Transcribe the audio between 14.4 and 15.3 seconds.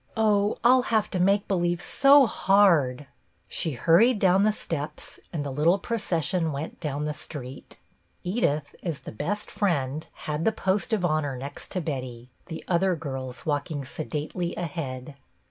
ahead.